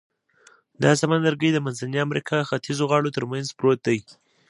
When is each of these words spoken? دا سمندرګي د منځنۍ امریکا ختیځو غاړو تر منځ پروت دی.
دا 0.83 0.91
سمندرګي 1.01 1.49
د 1.53 1.57
منځنۍ 1.65 1.99
امریکا 2.07 2.37
ختیځو 2.49 2.83
غاړو 2.91 3.13
تر 3.17 3.23
منځ 3.31 3.47
پروت 3.57 3.79
دی. 3.87 3.99